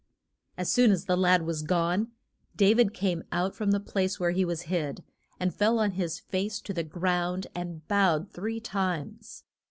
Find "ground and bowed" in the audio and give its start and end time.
6.81-8.31